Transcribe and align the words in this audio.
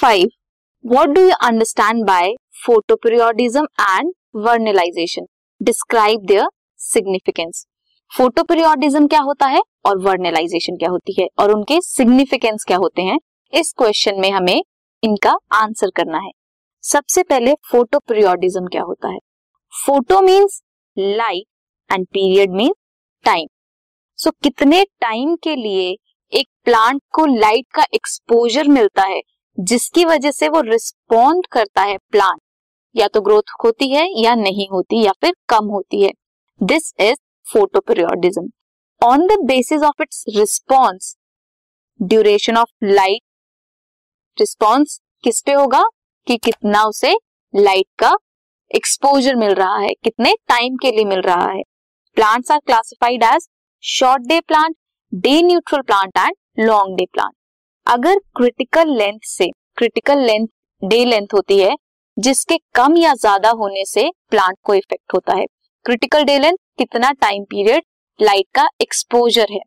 Five 0.00 0.28
what 0.84 1.08
do 1.08 1.20
you 1.20 1.30
understand 1.42 2.04
by 2.04 2.32
photoperiodism 2.66 3.64
and 3.80 4.12
vernalization 4.36 5.26
describe 5.60 6.20
their 6.26 6.46
significance 6.80 7.64
photoperiodism 8.12 9.06
क्या 9.06 9.20
होता 9.20 9.46
है 9.46 9.60
और 9.86 9.98
vernalization 9.98 10.76
क्या 10.76 10.90
होती 10.90 11.20
है 11.20 11.26
और 11.38 11.52
उनके 11.52 11.80
सिग्निफिकेंस 11.80 12.64
क्या 12.64 12.76
होते 12.76 13.02
हैं? 13.02 13.18
इस 13.52 13.72
क्वेश्चन 13.78 14.20
में 14.20 14.30
हमें 14.30 14.62
इनका 15.02 15.36
आंसर 15.52 15.90
करना 15.96 16.18
है। 16.18 16.30
सबसे 16.84 17.22
पहले 17.22 17.54
फोटोपीरियोडिज्म 17.70 18.66
क्या 18.66 18.82
होता 18.82 19.08
है? 19.08 19.18
Photo 19.72 20.20
means 20.20 20.60
light 20.96 21.92
and 21.92 22.06
period 22.06 22.50
means 22.52 22.76
time 23.24 23.46
so 24.18 24.30
कितने 24.42 24.84
टाइम 25.00 25.36
के 25.36 25.56
लिए 25.56 25.90
एक 26.32 26.48
प्लांट 26.64 27.02
को 27.12 27.26
लाइट 27.26 27.66
का 27.74 27.84
एक्सपोजर 27.94 28.68
मिलता 28.68 29.02
है? 29.02 29.20
जिसकी 29.60 30.04
वजह 30.04 30.30
से 30.30 30.48
वो 30.48 30.60
रिस्पॉन्ड 30.60 31.46
करता 31.46 31.82
है 31.82 31.96
प्लांट 32.10 32.40
या 32.94 33.06
तो 33.08 33.20
ग्रोथ 33.20 33.50
होती 33.64 33.88
है 33.90 34.06
या 34.22 34.34
नहीं 34.34 34.68
होती, 34.68 35.02
या 35.04 35.12
फिर 35.20 35.34
कम 35.48 35.66
होती 35.66 36.02
है. 36.02 36.10
This 36.60 36.92
is 37.00 37.16
photoperiodism 37.46 38.48
on 39.00 39.26
the 39.26 39.38
basis 39.46 39.82
of 39.82 40.02
its 40.02 40.24
response 40.36 41.16
duration 42.00 42.56
of 42.56 42.84
light 42.84 43.22
response 44.38 45.00
किस 45.24 45.40
पे 45.42 45.52
होगा? 45.52 45.82
कि 46.26 46.36
कितना 46.36 46.82
उसे 46.84 47.12
लाइट 47.54 47.86
का 47.98 48.16
एक्सपोजर 48.70 49.36
मिल 49.36 49.54
रहा 49.54 49.76
है, 49.76 49.88
कितने 49.94 50.34
टाइम 50.48 50.76
के 50.76 50.90
लिए 50.90 51.04
मिल 51.04 51.20
रहा 51.20 51.50
है. 51.50 51.62
Plants 52.16 52.50
are 52.50 52.58
classified 52.58 53.22
as 53.24 53.48
short 53.84 54.22
day 54.22 54.40
plant 54.40 54.76
day 55.12 55.40
neutral 55.42 55.82
plant 55.82 56.18
and 56.18 56.66
long 56.66 56.96
day 56.98 57.06
plant 57.12 57.34
अगर 57.90 58.18
क्रिटिकल 58.36 58.90
लेंथ 58.96 59.18
से 59.24 59.46
क्रिटिकल 59.76 60.18
लेंथ 60.18 60.46
डे 60.82 61.04
लेंथ 61.04 61.32
होती 61.34 61.58
है, 61.58 61.74
जिसके 62.16 62.56
कम 62.74 62.96
या 62.96 63.14
ज़्यादा 63.14 63.50
होने 63.52 63.84
से 63.84 64.08
प्लांट 64.30 64.56
को 64.64 64.74
इफ़ेक्ट 64.74 65.14
होता 65.14 65.34
है। 65.36 65.46
क्रिटिकल 65.86 66.24
डे 66.24 66.38
लेंथ 66.38 66.56
कितना 66.78 67.10
टाइम 67.20 67.44
पीरियड 67.44 67.82
लाइट 68.20 68.46
का 68.54 68.68
एक्सपोजर 68.82 69.52
है। 69.52 69.60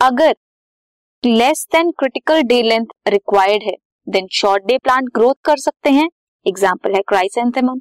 अगर 0.00 0.34
less 1.24 1.66
than 1.72 1.90
critical 1.90 2.42
day 2.42 2.60
length 2.62 2.86
required 3.08 3.62
है 3.62 3.74
then 4.06 4.28
short 4.32 4.64
day 4.64 4.78
plant 4.78 5.08
growth 5.14 5.34
कर 5.44 5.56
सकते 5.58 5.90
हैं। 5.90 6.08
एग्ज़ाम्पल 6.46 6.94
है 6.94 7.02
chrysanthemum 7.08 7.80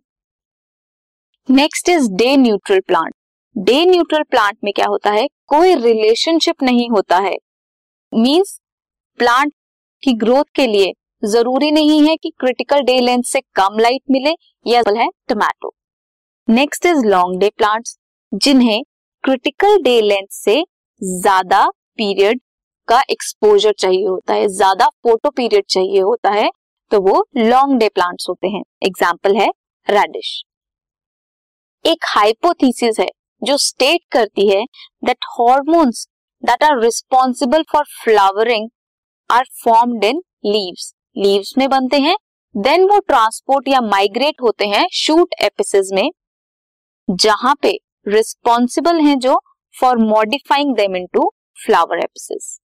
next 1.49 1.89
is 1.89 2.09
day 2.13 2.35
neutral 2.37 2.79
plant 2.79 3.13
day 3.55 3.85
neutral 3.85 4.23
plant 4.23 4.57
में 4.63 4.73
क्या 4.73 4.87
होता 4.87 5.11
है? 5.11 5.27
कोई 5.47 5.75
रिलेशनशिप 5.75 6.63
नहीं 6.63 6.89
होता 6.89 7.17
है। 7.19 7.35
मींस 8.13 8.59
प्लांट 9.19 9.53
की 10.05 10.13
ग्रोथ 10.15 10.43
के 10.55 10.67
लिए 10.67 10.93
ज़रूरी 11.23 11.71
नहीं 11.71 12.01
है 12.07 12.15
कि 12.15 12.29
क्रिटिकल 12.39 12.81
डे 12.83 12.99
लेंथ 13.01 13.23
से 13.25 13.41
कम 13.55 13.79
लाइट 13.79 14.01
मिले 14.11 14.35
या 14.65 14.81
है 14.97 15.07
tomato 15.29 15.73
next 16.47 16.85
is 16.85 17.05
long 17.05 17.39
day 17.39 17.49
plants 17.57 17.97
जिन्हें 18.31 18.81
क्रिटिकल 19.23 19.77
डे 19.83 19.99
लेंथ 20.01 20.27
से 20.31 20.63
ज़्यादा 21.01 21.65
पीरियड 21.97 22.39
का 22.87 23.01
एक्सपोजर 23.11 23.73
चाहिए 23.73 24.05
होता 24.05 24.33
है, 24.33 24.47
ज़्यादा 24.47 24.87
फ़ोटो 25.03 25.29
पीरियड 25.31 25.65
चाहिए 25.69 26.01
होता 26.01 26.31
है 26.31 26.49
तो 26.91 26.99
वो 27.01 27.25
लॉन्ग 27.37 27.79
डे 27.79 27.87
प्लांट्स 27.89 28.25
होते 28.29 28.47
हैं। 28.47 28.61
एग्ज़ाम्पल 28.83 29.35
है 29.35 29.49
रेडिश 29.87 30.41
एक 31.85 32.05
हाइपोथीसिस 32.07 32.99
है 32.99 33.07
जो 33.41 33.57
स्टेट 33.59 34.01
करती 34.11 34.47
है 34.49 34.63
that 35.05 35.25
hormones 35.39 36.07
that 36.43 36.63
are 36.63 36.79
responsible 36.81 37.63
for 37.71 37.83
flowering 38.03 38.69
are 39.29 39.45
formed 39.63 40.03
in 40.03 40.21
leaves 40.45 40.93
leaves 41.17 41.53
में 41.57 41.67
बनते 41.69 41.97
हैं. 41.99 42.15
देन 42.55 42.83
वो 42.89 42.99
ट्रांसपोर्ट 42.99 43.67
या 43.67 43.79
माइग्रेट 43.81 44.41
होते 44.41 44.65
हैं 44.67 44.87
शूट 44.93 45.33
एपिसिस 45.43 45.89
में, 45.93 46.09
जहाँ 47.07 47.55
पे 47.61 47.77
रिस्पॉन्सिबल 48.07 48.99
हैं 49.01 49.17
जो 49.19 49.39
for 49.75 49.97
modifying 49.99 50.75
them 50.75 50.95
into 50.95 51.29
flower 51.65 51.97
apices 51.97 52.57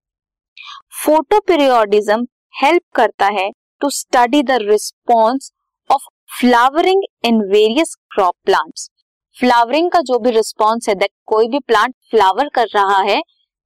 photoperiodism 1.05 2.25
help 2.53 2.83
करता 2.95 3.25
है 3.33 3.49
to 3.81 3.89
study 3.89 4.41
the 4.43 4.57
response 4.61 5.51
of 5.89 6.07
flowering 6.39 7.03
in 7.25 7.41
various 7.51 7.95
crop 8.13 8.35
plants 8.45 8.89
flowering 9.37 9.89
का 9.91 10.01
जो 10.01 10.19
भी 10.19 10.31
रिस्पॉन्स 10.31 10.89
है 10.89 10.95
दैट 10.95 11.11
कोई 11.25 11.47
भी 11.47 11.59
प्लांट 11.67 11.95
फ्लावर 12.11 12.49
कर 12.49 12.67
रहा 12.75 12.99
है 13.01 13.21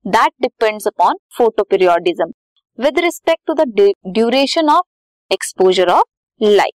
that 0.06 0.34
depends 0.42 0.88
upon 0.88 1.18
photoperiodism 1.38 2.32
with 2.80 2.98
respect 3.00 3.42
to 3.48 3.54
the 3.54 3.64
duration 4.08 4.70
of 4.70 5.34
exposure 5.34 5.90
of 5.90 6.44
light 6.44 6.74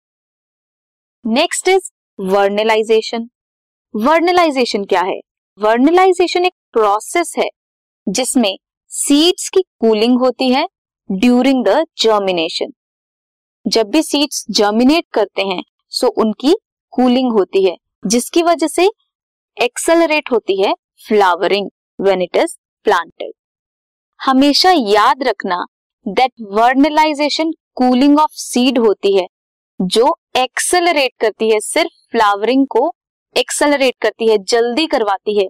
next 1.25 1.69
is 1.69 1.91
vernalization 2.19 3.29
vernalization 3.95 4.85
क्या 4.85 5.01
है? 5.01 5.19
वर्नलाइजेशन 5.59 6.45
एक 6.45 6.53
प्रोसेस 6.73 7.33
है, 7.39 7.49
जिसमें 8.07 8.57
सीड्स 8.91 9.49
की 9.49 9.63
कूलिंग 9.81 10.19
होती 10.21 10.49
है 10.53 10.67
ड्यूरिंग 11.11 11.65
द 11.65 11.85
जर्मिनेशन 11.99 12.73
जब 13.67 13.91
भी 13.91 14.03
सीड्स 14.03 14.45
जर्मिनेट 14.51 15.05
करते 15.13 15.43
हैं 15.43 15.63
सो 15.93 16.09
उनकी 16.19 16.55
कूलिंग 16.93 17.33
होती 17.33 17.65
है, 17.65 17.77
जिसकी 18.07 18.43
वजह 18.43 18.67
से 18.67 18.89
एक्सेलरेट 19.57 20.31
होती 20.33 20.61
है 20.63 20.75
flowering 21.07 21.71
when 21.99 22.23
it 22.23 22.37
is 22.37 22.57
planted 22.87 23.33
हमेशा 24.21 24.71
याद 24.71 25.23
रखना 25.23 25.65
that 26.09 26.33
vernalization 26.53 27.51
cooling 27.75 28.19
of 28.19 28.31
seed 28.33 28.79
होती 28.79 29.17
है, 29.17 29.27
जो 29.81 30.15
एक्सेलरेट 30.37 31.11
करती 31.21 31.51
है, 31.51 31.61
सिर्फ़ 31.61 32.11
फ्लावरिंग 32.13 32.67
को 32.67 32.91
एक्सेलरेट 33.37 33.95
करती 34.03 34.29
है, 34.29 34.37
जल्दी 34.39 34.87
करवाती 34.87 35.39
है। 35.39 35.47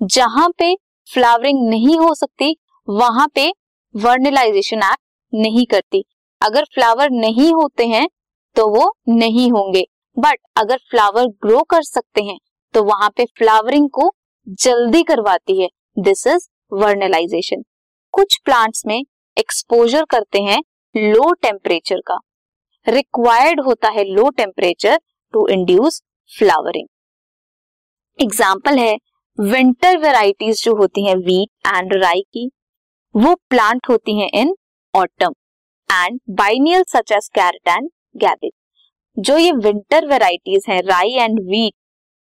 जहाँ 0.00 0.48
पे 0.58 0.74
फ्लावरिंग 1.08 1.68
नहीं 1.68 1.98
हो 1.98 2.14
सकती, 2.14 2.56
वहाँ 2.88 3.28
पे 3.34 3.48
वर्नलाइजेशन 3.94 4.78
एक्ट 4.78 5.00
नहीं 5.32 5.66
करती। 5.66 6.04
अगर 6.40 6.64
फ्लावर 6.64 7.10
नहीं 7.10 7.52
होते 7.52 7.86
हैं 7.86 8.08
तो 8.56 8.68
वो 8.68 8.92
नहीं 9.08 9.50
होंगे। 9.52 9.84
बट 10.16 10.38
अगर 10.56 10.78
फ्लावर 10.90 11.26
ग्रो 11.42 11.62
कर 11.62 11.82
सकते 11.82 12.22
हैं 12.22 12.38
तो 12.74 12.82
वहाँ 12.84 13.10
पे 13.10 13.24
फ्लावरिंग 13.38 13.88
को 13.90 14.10
जल्दी 14.60 15.02
करवाती 15.02 15.60
है। 15.62 15.68
दिस 15.98 16.26
इज़ 16.26 16.48
वर्नलाइजेशन 16.72 17.62
कुछ 18.14 18.38
प्लांट्स 18.44 18.82
में 18.86 19.02
एक्सपोजर 19.36 20.04
करते 20.10 20.42
हैं 20.42 20.62
लो 20.94 21.32
टेम्परेचर 21.42 22.00
का। 22.06 22.18
रिक्वायर्ड 22.86 23.60
होता 23.60 23.88
है 23.88 24.04
low 24.04 24.28
temperature 24.30 24.98
to 25.34 25.46
induce 25.48 26.02
flowering 26.30 26.86
example 28.18 28.78
है 28.78 28.96
विंटर 29.38 29.98
वेराइटीज 29.98 30.62
जो 30.64 30.74
होती 30.76 31.06
हैं 31.06 31.16
वीट 31.18 31.66
एंड 31.68 31.92
राई 31.94 32.20
की, 32.22 32.50
वो 33.14 33.34
प्लांट 33.50 33.88
होती 33.90 34.18
हैं 34.20 34.28
in 34.40 34.54
autumn 34.94 35.34
and 35.90 36.20
biennial 36.30 36.84
such 36.88 37.12
as 37.12 37.28
carrot 37.34 37.68
and 37.68 37.88
cabbage 38.16 38.52
जो 39.16 39.36
ये 39.38 39.52
विंटर 39.54 40.06
वेराइटीज 40.06 40.64
हैं 40.68 40.82
राई 40.82 41.14
एंड 41.14 41.40
वीट 41.40 41.74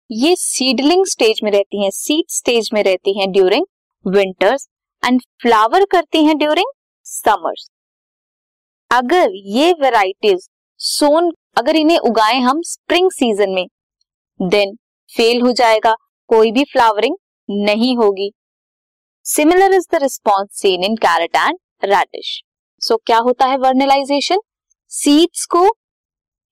ये 0.09 0.35
सीडलिंग 0.35 1.05
स्टेज 1.05 1.39
में 1.43 1.51
रहती 1.51 1.83
हैं 1.83 1.89
सीड 1.93 2.25
स्टेज 2.29 2.69
में 2.73 2.83
रहती 2.83 3.19
हैं 3.19 3.31
ड्यूरिंग 3.31 3.65
विंटर्स 4.05 4.67
एंड 5.03 5.21
फ्लावर 5.41 5.85
करती 5.85 6.23
हैं 6.25 6.37
ड्यूरिंग 6.37 6.72
समर्स 7.15 7.69
अगर 8.91 9.31
ये 9.53 9.71
वेराइटीज 9.81 10.47
सोन 10.79 11.31
अगर 11.57 11.75
इन्हें 11.75 11.97
उगाए 11.99 12.39
हम 12.41 12.61
स्प्रिंग 12.65 13.11
सीज़न 13.11 13.49
में 13.49 13.65
देन 14.39 14.75
फेल 15.09 15.41
हो 15.41 15.51
जाएगा, 15.53 15.93
कोई 16.29 16.51
भी 16.51 16.63
फ्लावरिंग 16.63 17.15
नहीं 17.49 17.95
होगी। 17.97 18.31
Similar 19.25 19.73
is 19.73 19.87
the 19.91 19.99
response 20.01 20.61
seen 20.61 20.83
in 20.83 20.95
carrot 20.97 21.35
and 21.37 21.57
radish 21.85 22.41
so 22.81 22.97
क्या 22.97 23.17
होता 23.19 23.45
है 23.45 23.57
वर्नलाइजेशन 23.57 24.39
सीड्स 24.91 25.45
को 25.45 25.65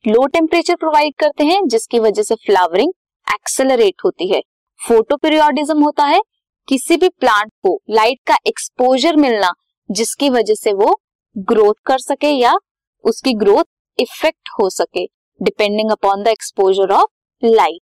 लो 0.06 0.26
टेम्परेचर 0.28 0.76
प्रोवाइड 0.76 1.14
करते 1.20 1.44
हैं, 1.44 1.68
जिसकी 1.68 2.00
वजह 2.00 2.24
से 2.24 2.36
फ्लावरिंग 2.38 2.92
एक्सेलरेट 3.28 4.02
होती 4.06 4.28
है। 4.28 4.42
फोटोपीरियोडिज्म 4.82 5.84
होता 5.84 6.06
है, 6.06 6.22
किसी 6.68 6.98
भी 6.98 7.10
प्लांट 7.12 7.52
को 7.64 7.80
लाइट 7.90 8.20
का 8.28 8.38
एक्सपोजर 8.48 9.16
मिलना 9.18 9.52
जिसकी 9.92 10.30
वजह 10.30 10.54
से 10.54 10.74
वो 10.74 11.00
ग्रोथ 11.38 11.74
कर 11.86 11.98
सके 11.98 12.28
या 12.28 12.54
उसकी 13.06 13.34
ग्रोथ 13.34 13.64
इफ़ेक्ट 14.00 14.50
हो 14.60 14.70
सके 14.70 15.06
depending 15.42 15.92
upon 15.92 16.24
the 16.24 16.28
exposure 16.28 16.92
of 16.92 17.46
light 17.46 17.82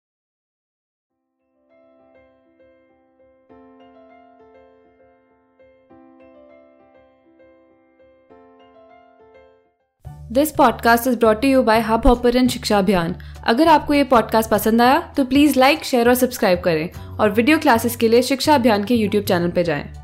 this 10.31 10.51
podcast 10.51 11.07
is 11.07 11.17
brought 11.17 11.45
you 11.45 11.63
by 11.63 11.79
hub 11.79 12.07
hopper 12.07 12.47
शिक्षा 12.47 12.77
अभियान 12.77 13.15
अगर 13.43 13.67
आपको 13.67 13.93
ये 13.93 14.03
पॉडकास्ट 14.03 14.49
पसंद 14.49 14.81
आया 14.81 14.99
तो 15.17 15.25
प्लीज़ 15.25 15.59
लाइक 15.59 15.83
शेयर 15.83 16.09
और 16.09 16.15
सब्सक्राइब 16.15 16.59
करें 16.59 17.17
और 17.17 17.29
वीडियो 17.29 17.57
क्लासेस 17.59 17.95
के 17.95 18.07
लिए 18.07 18.21
शिक्षा 18.21 18.55
अभियान 18.55 18.83
के 18.83 18.95
यूट्यूब 18.95 19.25
चैनल 19.25 19.51
पर 19.51 19.61
जाएँ। 19.63 20.00